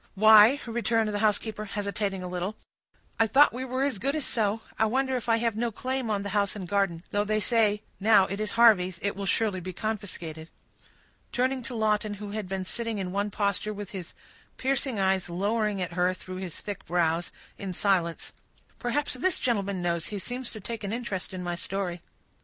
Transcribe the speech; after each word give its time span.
"Why," 0.15 0.59
returned 0.65 1.09
the 1.13 1.19
housekeeper, 1.19 1.65
hesitating 1.65 2.23
a 2.23 2.27
little, 2.27 2.55
"I 3.19 3.27
thought 3.27 3.53
we 3.53 3.63
were 3.63 3.83
as 3.83 3.99
good 3.99 4.15
as 4.15 4.25
so. 4.25 4.61
I 4.79 4.87
wonder 4.87 5.15
if 5.15 5.29
I 5.29 5.37
have 5.37 5.55
no 5.55 5.71
claim 5.71 6.09
on 6.09 6.23
the 6.23 6.29
house 6.29 6.55
and 6.55 6.67
garden; 6.67 7.03
though 7.11 7.23
they 7.23 7.39
say, 7.39 7.83
now 7.99 8.25
it 8.25 8.39
is 8.39 8.53
Harvey's, 8.53 8.97
it 9.03 9.15
will 9.15 9.27
surely 9.27 9.59
be 9.59 9.73
confiscated." 9.73 10.49
Turning 11.31 11.61
to 11.61 11.75
Lawton, 11.75 12.15
who 12.15 12.31
had 12.31 12.49
been 12.49 12.65
sitting 12.65 12.97
in 12.97 13.11
one 13.11 13.29
posture, 13.29 13.75
with 13.75 13.91
his 13.91 14.15
piercing 14.57 14.99
eyes 14.99 15.29
lowering 15.29 15.79
at 15.83 15.93
her 15.93 16.15
through 16.15 16.37
his 16.37 16.59
thick 16.61 16.83
brows, 16.87 17.31
in 17.59 17.71
silence, 17.71 18.33
"Perhaps 18.79 19.13
this 19.13 19.39
gentleman 19.39 19.83
knows—he 19.83 20.17
seems 20.17 20.49
to 20.49 20.59
take 20.59 20.83
an 20.83 20.91
interest 20.91 21.31
in 21.31 21.43
my 21.43 21.55
story." 21.55 22.01